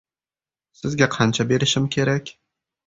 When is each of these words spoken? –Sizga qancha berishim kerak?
–Sizga 0.79 1.11
qancha 1.19 1.49
berishim 1.53 1.89
kerak? 1.99 2.35